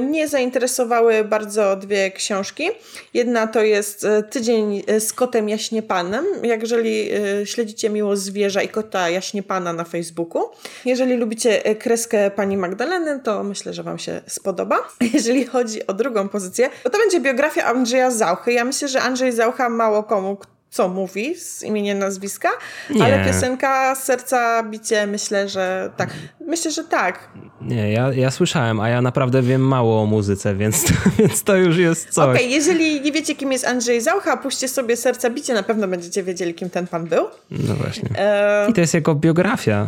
Mnie 0.00 0.28
zainteresowały 0.28 1.24
bardzo 1.24 1.76
dwie 1.76 2.10
książki. 2.10 2.70
Jedna 3.14 3.46
to 3.46 3.62
jest 3.62 4.06
Tydzień 4.30 4.82
z 4.98 5.12
kotem 5.12 5.48
jaśniepanem. 5.48 6.24
Jak 6.42 6.62
jeżeli 6.62 7.10
śledzicie 7.44 7.90
Miło 7.90 8.16
Zwierza 8.16 8.62
i 8.62 8.68
kota 8.68 9.10
jaśniepana 9.10 9.72
na 9.72 9.84
Facebooku. 9.84 10.42
Jeżeli 10.84 11.16
lubicie 11.16 11.74
kreskę 11.74 12.30
pani 12.30 12.56
Magdaleny, 12.56 13.20
to 13.24 13.40
Myślę, 13.44 13.74
że 13.74 13.82
Wam 13.82 13.98
się 13.98 14.20
spodoba. 14.26 14.76
Jeżeli 15.14 15.46
chodzi 15.46 15.86
o 15.86 15.94
drugą 15.94 16.28
pozycję, 16.28 16.70
to 16.82 16.90
to 16.90 16.98
będzie 16.98 17.20
biografia 17.20 17.64
Andrzeja 17.64 18.10
Zauchy. 18.10 18.52
Ja 18.52 18.64
myślę, 18.70 18.88
że 18.88 19.02
Andrzej 19.02 19.32
Zaucha 19.32 19.68
mało 19.68 20.02
komu 20.02 20.36
co 20.70 20.88
mówi 20.88 21.34
z 21.34 21.62
imienia, 21.62 21.94
nazwiska, 21.94 22.48
Nie. 22.90 23.04
ale 23.04 23.24
piosenka 23.24 23.94
Serca 23.94 24.62
Bicie 24.62 25.06
myślę, 25.06 25.48
że 25.48 25.90
tak. 25.96 26.10
Myślę, 26.46 26.70
że 26.70 26.84
tak. 26.84 27.28
Nie, 27.60 27.92
ja, 27.92 28.12
ja 28.12 28.30
słyszałem, 28.30 28.80
a 28.80 28.88
ja 28.88 29.02
naprawdę 29.02 29.42
wiem 29.42 29.60
mało 29.60 30.02
o 30.02 30.06
muzyce, 30.06 30.54
więc, 30.54 30.84
więc 31.18 31.42
to 31.42 31.56
już 31.56 31.76
jest 31.76 32.10
coś. 32.10 32.24
Okej, 32.24 32.46
okay, 32.46 32.54
jeżeli 32.54 33.00
nie 33.00 33.12
wiecie, 33.12 33.34
kim 33.34 33.52
jest 33.52 33.64
Andrzej 33.64 34.00
Zaucha, 34.00 34.36
puśćcie 34.36 34.68
sobie 34.68 34.96
Serca 34.96 35.30
Bicie, 35.30 35.54
na 35.54 35.62
pewno 35.62 35.88
będziecie 35.88 36.22
wiedzieli, 36.22 36.54
kim 36.54 36.70
ten 36.70 36.86
pan 36.86 37.06
był. 37.06 37.26
No 37.50 37.74
właśnie. 37.74 38.08
E... 38.18 38.66
I 38.70 38.72
to 38.72 38.80
jest 38.80 38.94
jego 38.94 39.14
biografia. 39.14 39.86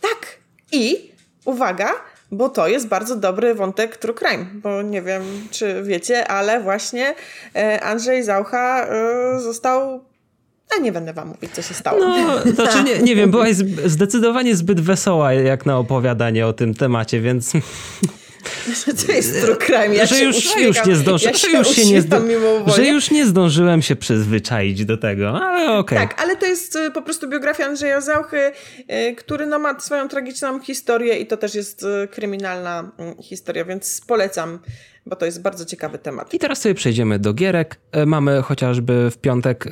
Tak. 0.00 0.38
I, 0.72 1.10
uwaga, 1.44 1.90
bo 2.34 2.48
to 2.48 2.68
jest 2.68 2.88
bardzo 2.88 3.16
dobry 3.16 3.54
wątek 3.54 3.96
true 3.96 4.14
crime, 4.14 4.46
bo 4.54 4.82
nie 4.82 5.02
wiem, 5.02 5.22
czy 5.50 5.82
wiecie, 5.82 6.28
ale 6.28 6.60
właśnie 6.60 7.14
e, 7.56 7.80
Andrzej 7.80 8.22
Zaucha 8.22 8.86
e, 8.86 9.40
został 9.40 10.04
a 10.78 10.80
nie 10.80 10.92
będę 10.92 11.12
wam 11.12 11.28
mówić, 11.28 11.50
co 11.52 11.62
się 11.62 11.74
stało. 11.74 11.98
No, 12.00 12.38
znaczy 12.54 12.84
nie, 12.84 12.98
nie 12.98 13.16
wiem, 13.16 13.30
byłaś 13.30 13.56
zdecydowanie 13.86 14.56
zbyt 14.56 14.80
wesoła 14.80 15.32
jak 15.32 15.66
na 15.66 15.78
opowiadanie 15.78 16.46
o 16.46 16.52
tym 16.52 16.74
temacie, 16.74 17.20
więc... 17.20 17.52
To 19.06 19.12
jest 19.12 19.40
true 19.40 19.56
crime. 19.56 19.94
Ja 19.94 20.06
że 20.06 20.24
już, 20.24 20.56
już 20.56 20.86
nie 20.86 20.96
zdąży, 20.96 21.26
ja 21.26 21.32
że, 21.32 21.50
już 21.50 21.68
się 21.68 21.86
nie 21.86 22.02
zdo, 22.02 22.20
że 22.66 22.86
już 22.86 23.10
nie 23.10 23.26
zdążyłem 23.26 23.82
się 23.82 23.96
przyzwyczaić 23.96 24.84
do 24.84 24.96
tego, 24.96 25.28
ale 25.28 25.62
okej. 25.62 25.98
Okay. 25.98 25.98
Tak, 25.98 26.22
ale 26.22 26.36
to 26.36 26.46
jest 26.46 26.76
y, 26.76 26.90
po 26.90 27.02
prostu 27.02 27.28
biografia 27.28 27.66
Andrzeja 27.66 28.00
Zauchy, 28.00 28.52
y, 29.10 29.14
który 29.14 29.46
no, 29.46 29.58
ma 29.58 29.80
swoją 29.80 30.08
tragiczną 30.08 30.60
historię 30.60 31.18
i 31.18 31.26
to 31.26 31.36
też 31.36 31.54
jest 31.54 31.82
y, 31.82 32.08
kryminalna 32.08 32.92
mm, 32.98 33.22
historia, 33.22 33.64
więc 33.64 34.00
polecam 34.06 34.58
bo 35.06 35.16
to 35.16 35.26
jest 35.26 35.42
bardzo 35.42 35.64
ciekawy 35.64 35.98
temat. 35.98 36.34
I 36.34 36.38
teraz 36.38 36.60
sobie 36.60 36.74
przejdziemy 36.74 37.18
do 37.18 37.34
gierek. 37.34 37.80
E, 37.92 38.06
mamy 38.06 38.42
chociażby 38.42 39.10
w 39.10 39.18
piątek, 39.18 39.66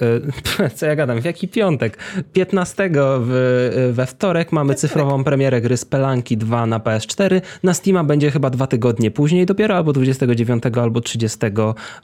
e, 0.61 0.69
co 0.77 0.87
ja 0.87 0.97
gadam, 0.97 1.21
w 1.21 1.25
jaki 1.25 1.49
piątek? 1.49 1.99
15 2.33 2.91
w, 3.21 3.91
we 3.93 4.07
wtorek 4.07 4.53
mamy 4.53 4.75
cyfrową 4.75 5.25
premierę 5.25 5.61
gry 5.61 5.77
Spelanki 5.77 6.37
2 6.37 6.67
na 6.67 6.79
PS4. 6.79 7.41
Na 7.63 7.75
Steama 7.75 8.05
będzie 8.05 8.31
chyba 8.31 8.51
dwa 8.51 8.67
tygodnie 8.67 9.11
później 9.11 9.47
dopiero, 9.47 9.77
albo 9.77 9.93
29 9.93 10.63
albo 10.83 11.01
30 11.01 11.39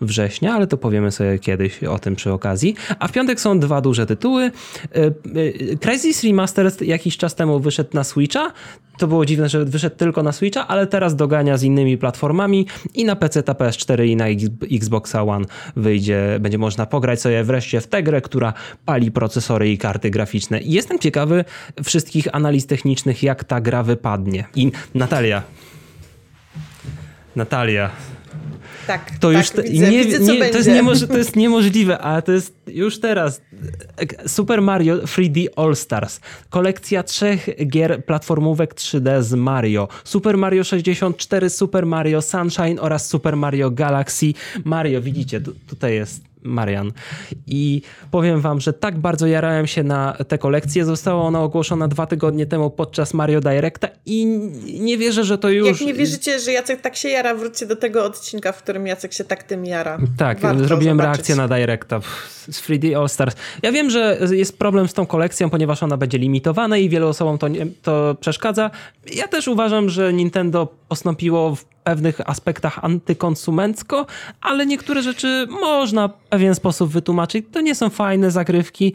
września, 0.01 0.55
ale 0.55 0.67
to 0.67 0.77
powiemy 0.77 1.13
sobie 1.13 1.39
kiedyś 1.39 1.85
o 1.85 1.99
tym 1.99 2.17
przy 2.17 2.33
okazji. 2.33 2.75
A 2.99 3.09
w 3.09 3.13
piątek 3.13 3.41
są 3.41 3.59
dwa 3.61 3.81
duże 3.81 4.07
tytuły. 4.07 4.45
E, 4.45 5.81
Crisis 5.81 6.25
Remastered 6.25 6.83
jakiś 6.83 7.17
czas 7.17 7.35
temu 7.35 7.61
wyszedł 7.61 7.91
na 7.95 8.05
Switcha. 8.05 8.53
To 8.99 9.07
było 9.07 9.27
dziwne, 9.27 9.49
że 9.49 9.65
wyszedł 9.65 9.97
tylko 9.97 10.23
na 10.23 10.33
Switcha, 10.33 10.69
ale 10.69 10.87
teraz 10.87 11.17
dogania 11.17 11.57
z 11.57 11.63
innymi 11.63 11.99
platformami 11.99 12.67
i 12.95 13.05
na 13.05 13.17
PC, 13.17 13.43
na 13.47 13.55
PS4 13.55 14.07
i 14.07 14.17
na 14.17 14.25
Xbox 14.73 15.15
One 15.15 15.45
wyjdzie, 15.77 16.39
będzie 16.41 16.59
można 16.59 16.87
pograć 16.87 17.21
sobie 17.21 17.45
wreszcie 17.45 17.81
w 17.81 17.87
tę 17.87 18.03
grę, 18.03 18.21
która 18.21 18.53
pali 18.85 19.11
procesory 19.11 19.71
i 19.71 19.79
karty 19.79 20.11
graficzne. 20.11 20.61
I 20.61 20.73
jestem 20.73 20.99
ciekawy 20.99 21.45
wszystkich 21.85 22.29
analiz 22.33 22.67
technicznych, 22.67 23.23
jak 23.23 23.45
ta 23.45 23.61
gra 23.61 23.83
wypadnie. 23.83 24.45
I 24.55 24.73
Natalia. 24.95 25.43
Natalia, 27.37 27.91
tak, 28.89 29.19
to 29.21 29.29
tak, 29.29 29.37
już 29.37 29.51
te, 29.51 29.63
widzę, 29.63 29.91
nie, 29.91 30.05
widzę, 30.05 30.19
nie, 30.19 30.51
to, 30.51 30.57
jest 30.57 30.69
niemoż, 30.69 31.07
to 31.07 31.19
jest 31.19 31.37
niemożliwe, 31.37 31.99
ale 31.99 32.23
to 32.23 32.33
jest 32.33 32.55
już 32.67 33.01
teraz 33.01 33.41
Super 34.27 34.63
Mario 34.63 34.99
3D 34.99 35.47
All 35.57 35.77
Stars. 35.77 36.21
Kolekcja 36.51 37.03
trzech 37.03 37.49
gier 37.67 38.05
platformówek 38.05 38.75
3D 38.75 39.23
z 39.23 39.35
Mario. 39.35 39.89
Super 40.05 40.39
Mario 40.39 40.65
64, 40.65 41.51
Super 41.51 41.87
Mario 41.87 42.23
Sunshine 42.23 42.81
oraz 42.81 43.09
Super 43.09 43.37
Mario 43.37 43.71
Galaxy. 43.71 44.33
Mario, 44.65 45.03
widzicie, 45.03 45.41
tutaj 45.41 45.95
jest 45.95 46.28
Marian. 46.43 46.93
I 47.47 47.83
powiem 48.11 48.41
wam, 48.41 48.61
że 48.61 48.73
tak 48.73 48.99
bardzo 48.99 49.27
jarałem 49.27 49.67
się 49.67 49.83
na 49.83 50.17
tę 50.29 50.39
kolekcję. 50.39 50.85
Została 50.85 51.23
ona 51.23 51.41
ogłoszona 51.41 51.89
dwa 51.89 52.07
tygodnie 52.07 52.47
temu 52.47 52.71
podczas 52.71 53.15
Mario 53.15 53.41
Directa 53.41 53.89
i 54.07 54.27
nie 54.81 54.99
wierzę, 54.99 55.25
że 55.25 55.39
to 55.39 55.49
już... 55.49 55.69
Jak 55.69 55.81
nie 55.81 55.95
wierzycie, 55.95 56.39
że 56.39 56.53
Jacek 56.53 56.81
tak 56.81 56.97
się 56.97 57.09
jara, 57.09 57.35
wróćcie 57.35 57.67
do 57.67 57.77
tego 57.77 58.05
odcinka, 58.05 58.53
w 58.53 58.63
którym 58.63 58.87
Jacek 58.87 59.13
się 59.13 59.25
tak 59.25 59.43
tym 59.43 59.65
jara. 59.65 59.99
Tak, 60.17 60.41
Warto 60.41 60.65
zrobiłem 60.65 60.97
zobaczyć. 60.97 61.17
reakcję 61.17 61.37
na 61.37 61.49
Directa 61.49 62.01
z 62.51 62.63
3D 62.63 63.01
All 63.01 63.09
Stars. 63.09 63.37
Ja 63.63 63.73
wiem, 63.73 63.91
że 63.91 64.19
jest 64.31 64.59
problem 64.59 64.89
z 64.89 64.93
tą 64.95 65.07
kolekcją, 65.07 65.51
ponieważ 65.51 65.83
ona 65.83 65.97
będzie 65.97 66.19
limitowana 66.19 66.79
i 66.79 66.89
wielu 66.89 67.09
osobom 67.09 67.39
to, 67.39 67.49
nie, 67.49 67.67
to 67.83 68.17
przeszkadza. 68.21 68.71
Ja 69.15 69.29
też 69.29 69.49
uważam, 69.49 69.89
że 69.89 70.13
Nintendo 70.13 70.69
postąpiło 70.89 71.57
w 71.57 71.65
pewnych 71.89 72.31
aspektach 72.31 72.85
antykonsumencko, 72.85 74.07
ale 74.41 74.67
niektóre 74.67 75.03
rzeczy 75.03 75.47
można 75.51 76.09
w 76.09 76.13
pewien 76.29 76.55
sposób 76.55 76.91
wytłumaczyć. 76.91 77.47
To 77.53 77.61
nie 77.61 77.75
są 77.75 77.91
fajne 77.91 78.31
zagrywki, 78.31 78.93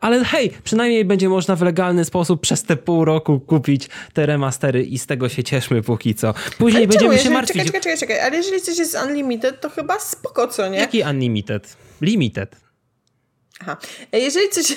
ale 0.00 0.24
hej, 0.24 0.52
przynajmniej 0.64 1.04
będzie 1.04 1.28
można 1.28 1.56
w 1.56 1.62
legalny 1.62 2.04
sposób 2.04 2.40
przez 2.40 2.62
te 2.62 2.76
pół 2.76 3.04
roku 3.04 3.40
kupić 3.40 3.88
te 4.12 4.26
remastery 4.26 4.82
i 4.82 4.98
z 4.98 5.06
tego 5.06 5.28
się 5.28 5.44
cieszmy 5.44 5.82
póki 5.82 6.14
co. 6.14 6.34
Później 6.58 6.82
ale 6.82 6.88
będziemy 6.88 7.14
czemu, 7.14 7.24
się 7.24 7.30
martwić. 7.30 7.64
Czekaj, 7.64 7.80
czekaj, 7.80 7.98
czekaj, 7.98 8.20
ale 8.20 8.36
jeżeli 8.36 8.60
coś 8.60 8.78
jest 8.78 8.96
unlimited, 9.06 9.60
to 9.60 9.70
chyba 9.70 10.00
spoko, 10.00 10.48
co 10.48 10.68
nie? 10.68 10.78
Jaki 10.78 11.02
unlimited? 11.02 11.76
Limited. 12.00 12.56
Aha. 13.60 13.76
Jeżeli 14.12 14.48
coś... 14.48 14.76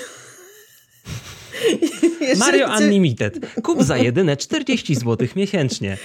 Mario 2.38 2.68
Unlimited. 2.78 3.40
Kup 3.64 3.84
za 3.84 3.98
jedyne 3.98 4.38
40 4.38 4.96
zł 4.96 5.28
miesięcznie. 5.36 5.98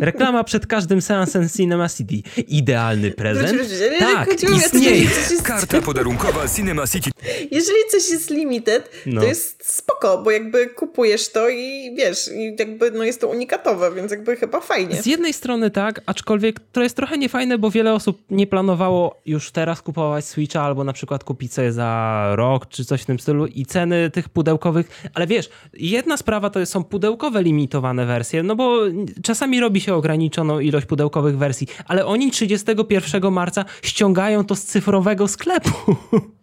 Reklama 0.00 0.44
przed 0.44 0.66
każdym 0.66 1.02
seansem 1.02 1.48
Cinema 1.48 1.88
City. 1.88 2.22
Idealny 2.48 3.10
prezent. 3.10 3.58
tak, 3.98 4.28
istnieje. 4.56 5.06
Karta 5.42 5.80
podarunkowa 5.80 6.48
Cinema 6.48 6.86
City. 6.86 7.10
Jeżeli 7.50 7.78
coś 7.90 8.10
jest 8.10 8.30
limited, 8.30 8.90
no. 9.06 9.20
to 9.20 9.26
jest 9.26 9.74
spoko, 9.74 10.22
bo 10.22 10.30
jakby 10.30 10.66
kupujesz 10.66 11.28
to 11.32 11.48
i 11.48 11.94
wiesz, 11.96 12.30
i 12.34 12.56
jakby 12.58 12.90
no 12.90 13.04
jest 13.04 13.20
to 13.20 13.28
unikatowe, 13.28 13.92
więc 13.94 14.10
jakby 14.10 14.36
chyba 14.36 14.60
fajnie. 14.60 15.02
Z 15.02 15.06
jednej 15.06 15.32
strony 15.32 15.70
tak, 15.70 16.00
aczkolwiek 16.06 16.60
to 16.72 16.82
jest 16.82 16.96
trochę 16.96 17.18
niefajne, 17.18 17.58
bo 17.58 17.70
wiele 17.70 17.94
osób 17.94 18.22
nie 18.30 18.46
planowało 18.46 19.20
już 19.26 19.50
teraz 19.50 19.82
kupować 19.82 20.24
Switcha 20.24 20.62
albo 20.62 20.84
na 20.84 20.92
przykład 20.92 21.24
kupić 21.24 21.52
sobie 21.52 21.72
za 21.72 22.32
rok 22.36 22.68
czy 22.68 22.84
coś 22.84 23.02
w 23.02 23.06
tym 23.06 23.18
stylu 23.18 23.46
i 23.46 23.66
ceny 23.66 24.10
tych 24.10 24.28
pudełkowych, 24.28 25.10
ale 25.14 25.26
wiesz, 25.26 25.50
jedna 25.74 26.16
sprawa 26.16 26.50
to 26.50 26.66
są 26.66 26.84
pudełkowe 26.84 27.42
limitowane 27.42 28.06
wersje, 28.06 28.42
no 28.42 28.56
bo 28.56 28.80
czasami 29.22 29.60
robi 29.60 29.80
się 29.82 29.94
ograniczoną 29.94 30.58
ilość 30.58 30.86
pudełkowych 30.86 31.38
wersji, 31.38 31.66
ale 31.86 32.06
oni 32.06 32.30
31 32.30 33.32
marca 33.32 33.64
ściągają 33.82 34.44
to 34.44 34.56
z 34.56 34.64
cyfrowego 34.64 35.28
sklepu. 35.28 35.70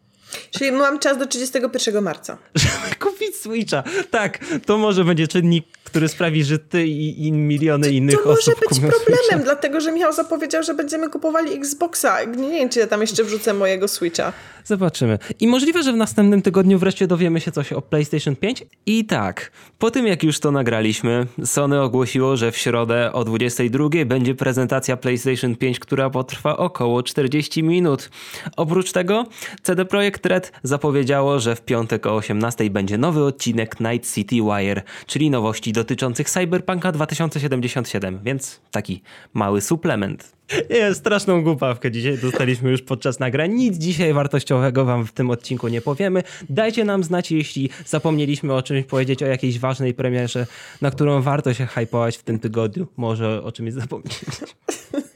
Czyli 0.52 0.72
mam 0.72 1.00
czas 1.00 1.18
do 1.18 1.26
31 1.26 2.04
marca. 2.04 2.38
Żeby 2.56 2.96
kupić 3.00 3.36
Switcha. 3.36 3.84
Tak, 4.12 4.40
to 4.66 4.78
może 4.78 5.06
będzie 5.06 5.28
czynnik, 5.28 5.66
który 5.84 6.08
sprawi, 6.08 6.44
że 6.44 6.60
ty 6.60 6.88
i, 6.88 7.28
i 7.28 7.32
miliony 7.32 7.88
to, 7.88 7.94
innych 7.94 8.24
to 8.24 8.30
osób 8.30 8.56
To 8.56 8.62
może 8.62 8.82
być 8.82 8.96
problemem, 8.96 9.24
Switcha. 9.24 9.40
dlatego 9.44 9.82
że 9.82 9.92
Michał 9.92 10.14
zapowiedział, 10.14 10.64
że 10.64 10.74
będziemy 10.74 11.10
kupowali 11.10 11.54
Xboxa. 11.54 12.24
Nie 12.24 12.50
wiem, 12.50 12.70
czy 12.70 12.80
ja 12.80 12.88
tam 12.88 13.02
jeszcze 13.02 13.24
wrzucę 13.24 13.54
mojego 13.54 13.88
Switcha. 13.88 14.34
Zobaczymy. 14.66 15.20
I 15.40 15.48
możliwe, 15.48 15.84
że 15.84 15.94
w 15.94 15.96
następnym 15.96 16.42
tygodniu 16.42 16.80
wreszcie 16.80 17.08
dowiemy 17.08 17.42
się 17.42 17.52
coś 17.52 17.74
o 17.74 17.82
PlayStation 17.82 18.36
5. 18.36 18.66
I 18.86 19.06
tak, 19.06 19.52
po 19.80 19.92
tym 19.92 20.08
jak 20.08 20.24
już 20.24 20.40
to 20.40 20.52
nagraliśmy, 20.52 21.28
Sony 21.46 21.82
ogłosiło, 21.82 22.38
że 22.38 22.52
w 22.52 22.58
środę 22.58 23.14
o 23.14 23.24
22 23.26 23.90
będzie 24.06 24.36
prezentacja 24.36 24.98
PlayStation 24.98 25.56
5, 25.56 25.80
która 25.80 26.10
potrwa 26.10 26.58
około 26.58 27.04
40 27.04 27.64
minut. 27.64 28.10
Oprócz 28.58 28.92
tego 28.92 29.26
CD 29.64 29.86
Projekt 29.86 30.26
Red 30.26 30.39
zapowiedziało, 30.64 31.40
że 31.40 31.56
w 31.56 31.62
piątek 31.62 32.06
o 32.06 32.16
18 32.16 32.70
będzie 32.70 32.98
nowy 32.98 33.24
odcinek 33.24 33.80
Night 33.80 34.14
City 34.14 34.36
Wire, 34.36 34.82
czyli 35.06 35.30
nowości 35.30 35.74
dotyczących 35.74 36.30
Cyberpunka 36.30 36.92
2077, 36.92 38.20
więc 38.24 38.62
taki 38.72 39.02
mały 39.34 39.62
suplement. 39.62 40.40
Nie, 40.70 40.96
straszną 40.96 41.44
głupawkę 41.44 41.92
dzisiaj 41.92 42.18
dostaliśmy 42.18 42.72
już 42.72 42.82
podczas 42.82 43.20
nagrań. 43.20 43.54
Nic 43.54 43.78
dzisiaj 43.78 44.14
wartościowego 44.14 44.86
wam 44.86 45.06
w 45.06 45.12
tym 45.12 45.30
odcinku 45.30 45.68
nie 45.68 45.82
powiemy. 45.82 46.24
Dajcie 46.50 46.86
nam 46.86 47.04
znać, 47.04 47.32
jeśli 47.32 47.70
zapomnieliśmy 47.86 48.54
o 48.54 48.62
czymś 48.62 48.86
powiedzieć, 48.86 49.24
o 49.24 49.26
jakiejś 49.26 49.60
ważnej 49.60 49.94
premierze, 49.94 50.48
na 50.82 50.92
którą 50.92 51.22
warto 51.22 51.54
się 51.54 51.66
hypować 51.66 52.18
w 52.18 52.24
tym 52.24 52.40
tygodniu. 52.40 52.88
Może 52.98 53.44
o 53.44 53.52
czymś 53.52 53.74
zapomnieć. 53.74 54.20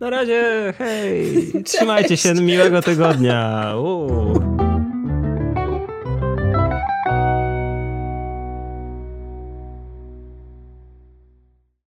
Na 0.00 0.10
razie, 0.10 0.74
hej, 0.78 1.34
trzymajcie 1.64 2.16
się, 2.16 2.34
miłego 2.34 2.82
tygodnia. 2.82 3.74
Uuu. 3.76 4.67